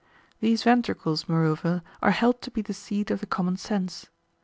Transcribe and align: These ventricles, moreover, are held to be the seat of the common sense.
These 0.39 0.63
ventricles, 0.63 1.29
moreover, 1.29 1.83
are 2.01 2.09
held 2.09 2.41
to 2.41 2.49
be 2.49 2.63
the 2.63 2.73
seat 2.73 3.11
of 3.11 3.19
the 3.19 3.27
common 3.27 3.57
sense. 3.57 4.07